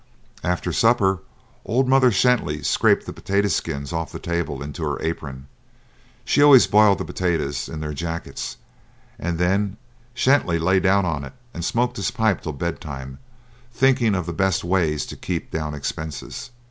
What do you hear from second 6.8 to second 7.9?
the potatoes in